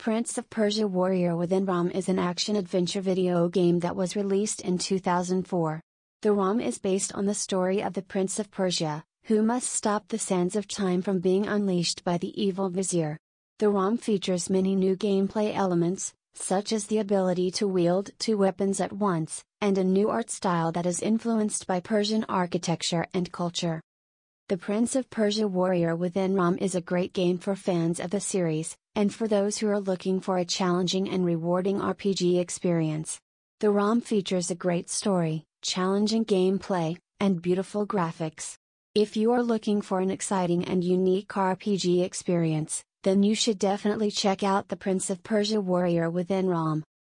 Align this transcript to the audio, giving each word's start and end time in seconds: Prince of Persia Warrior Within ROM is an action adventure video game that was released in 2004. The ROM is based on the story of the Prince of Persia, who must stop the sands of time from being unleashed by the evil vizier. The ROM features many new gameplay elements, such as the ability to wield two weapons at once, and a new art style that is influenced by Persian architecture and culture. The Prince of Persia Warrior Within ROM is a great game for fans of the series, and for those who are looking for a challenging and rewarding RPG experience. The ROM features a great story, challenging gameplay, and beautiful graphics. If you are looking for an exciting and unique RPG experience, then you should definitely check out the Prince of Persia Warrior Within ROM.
Prince 0.00 0.38
of 0.38 0.48
Persia 0.48 0.88
Warrior 0.88 1.36
Within 1.36 1.66
ROM 1.66 1.90
is 1.90 2.08
an 2.08 2.18
action 2.18 2.56
adventure 2.56 3.02
video 3.02 3.50
game 3.50 3.80
that 3.80 3.94
was 3.94 4.16
released 4.16 4.62
in 4.62 4.78
2004. 4.78 5.82
The 6.22 6.32
ROM 6.32 6.58
is 6.58 6.78
based 6.78 7.14
on 7.14 7.26
the 7.26 7.34
story 7.34 7.82
of 7.82 7.92
the 7.92 8.00
Prince 8.00 8.38
of 8.38 8.50
Persia, 8.50 9.04
who 9.24 9.42
must 9.42 9.68
stop 9.68 10.08
the 10.08 10.18
sands 10.18 10.56
of 10.56 10.66
time 10.66 11.02
from 11.02 11.18
being 11.18 11.46
unleashed 11.46 12.02
by 12.02 12.16
the 12.16 12.32
evil 12.42 12.70
vizier. 12.70 13.18
The 13.58 13.68
ROM 13.68 13.98
features 13.98 14.48
many 14.48 14.74
new 14.74 14.96
gameplay 14.96 15.54
elements, 15.54 16.14
such 16.32 16.72
as 16.72 16.86
the 16.86 16.96
ability 16.96 17.50
to 17.50 17.68
wield 17.68 18.08
two 18.18 18.38
weapons 18.38 18.80
at 18.80 18.94
once, 18.94 19.44
and 19.60 19.76
a 19.76 19.84
new 19.84 20.08
art 20.08 20.30
style 20.30 20.72
that 20.72 20.86
is 20.86 21.02
influenced 21.02 21.66
by 21.66 21.78
Persian 21.80 22.24
architecture 22.26 23.04
and 23.12 23.30
culture. 23.30 23.82
The 24.50 24.58
Prince 24.58 24.96
of 24.96 25.08
Persia 25.10 25.46
Warrior 25.46 25.94
Within 25.94 26.34
ROM 26.34 26.58
is 26.58 26.74
a 26.74 26.80
great 26.80 27.12
game 27.12 27.38
for 27.38 27.54
fans 27.54 28.00
of 28.00 28.10
the 28.10 28.18
series, 28.18 28.76
and 28.96 29.14
for 29.14 29.28
those 29.28 29.58
who 29.58 29.68
are 29.68 29.78
looking 29.78 30.18
for 30.18 30.38
a 30.38 30.44
challenging 30.44 31.08
and 31.08 31.24
rewarding 31.24 31.78
RPG 31.78 32.40
experience. 32.40 33.20
The 33.60 33.70
ROM 33.70 34.00
features 34.00 34.50
a 34.50 34.56
great 34.56 34.90
story, 34.90 35.44
challenging 35.62 36.24
gameplay, 36.24 36.96
and 37.20 37.40
beautiful 37.40 37.86
graphics. 37.86 38.56
If 38.92 39.16
you 39.16 39.30
are 39.30 39.42
looking 39.44 39.82
for 39.82 40.00
an 40.00 40.10
exciting 40.10 40.64
and 40.64 40.82
unique 40.82 41.28
RPG 41.28 42.02
experience, 42.02 42.82
then 43.04 43.22
you 43.22 43.36
should 43.36 43.56
definitely 43.60 44.10
check 44.10 44.42
out 44.42 44.66
the 44.66 44.76
Prince 44.76 45.10
of 45.10 45.22
Persia 45.22 45.60
Warrior 45.60 46.10
Within 46.10 46.48
ROM. 46.48 46.82